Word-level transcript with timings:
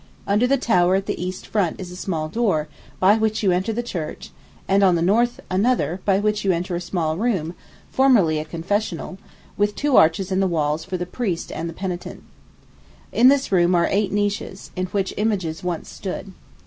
Under 0.25 0.47
the 0.47 0.57
tower 0.57 0.95
at 0.95 1.05
the 1.05 1.23
east 1.23 1.45
front 1.45 1.79
is 1.79 1.91
a 1.91 1.95
small 1.95 2.27
door, 2.27 2.67
by 2.99 3.17
which 3.19 3.43
you 3.43 3.51
enter 3.51 3.71
the 3.71 3.83
church, 3.83 4.31
and 4.67 4.81
on 4.81 4.95
the 4.95 5.01
north 5.03 5.39
another, 5.47 6.01
by 6.05 6.17
which 6.17 6.43
you 6.43 6.51
enter 6.51 6.75
a 6.75 6.81
small 6.81 7.17
room, 7.17 7.53
formerly 7.91 8.39
a 8.39 8.45
confessional, 8.45 9.19
with 9.57 9.75
two 9.75 9.97
arches 9.97 10.31
in 10.31 10.39
the 10.39 10.47
walls 10.47 10.83
for 10.83 10.97
the 10.97 11.05
priest 11.05 11.51
and 11.51 11.69
the 11.69 11.73
penitent. 11.73 12.23
In 13.11 13.27
this 13.27 13.51
room 13.51 13.75
are 13.75 13.87
eight 13.91 14.11
niches, 14.11 14.71
in 14.75 14.87
which 14.87 15.13
images 15.17 15.63
once 15.63 15.87
stood. 15.89 16.31